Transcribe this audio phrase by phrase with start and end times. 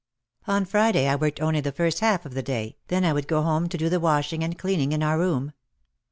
[0.47, 3.43] On Friday I worked only the first half of the day, then I would go
[3.43, 5.53] home to do the washing and cleaning in our room.